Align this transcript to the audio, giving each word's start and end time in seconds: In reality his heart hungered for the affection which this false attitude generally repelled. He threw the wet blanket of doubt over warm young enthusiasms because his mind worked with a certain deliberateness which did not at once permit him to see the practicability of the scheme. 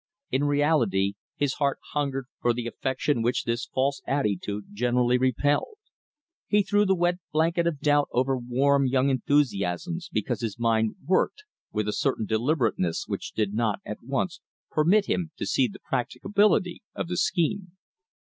In 0.31 0.45
reality 0.45 1.13
his 1.35 1.53
heart 1.61 1.77
hungered 1.93 2.25
for 2.39 2.53
the 2.55 2.65
affection 2.65 3.21
which 3.21 3.43
this 3.43 3.67
false 3.67 4.01
attitude 4.07 4.69
generally 4.73 5.19
repelled. 5.19 5.75
He 6.47 6.63
threw 6.63 6.87
the 6.87 6.95
wet 6.95 7.19
blanket 7.31 7.67
of 7.67 7.79
doubt 7.81 8.09
over 8.11 8.35
warm 8.35 8.87
young 8.87 9.11
enthusiasms 9.11 10.09
because 10.11 10.41
his 10.41 10.57
mind 10.57 10.95
worked 11.05 11.43
with 11.71 11.87
a 11.87 11.93
certain 11.93 12.25
deliberateness 12.25 13.03
which 13.05 13.33
did 13.33 13.53
not 13.53 13.79
at 13.85 14.01
once 14.01 14.41
permit 14.71 15.05
him 15.05 15.29
to 15.37 15.45
see 15.45 15.67
the 15.67 15.77
practicability 15.77 16.81
of 16.95 17.07
the 17.07 17.15
scheme. 17.17 17.73